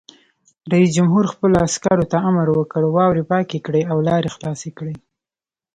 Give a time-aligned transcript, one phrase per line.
[0.71, 4.95] رئیس جمهور خپلو عسکرو ته امر وکړ؛ واورې پاکې کړئ او لارې خلاصې کړئ!